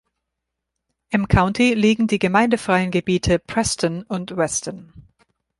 [1.11, 4.91] Im County liegen die gemeindefreien Gebiete Preston und Weston.